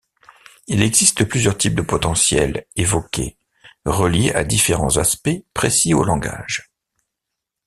[0.65, 3.37] Il existe plusieurs types de potentiels évoqués
[3.85, 6.71] reliés à différents aspects précis au langage.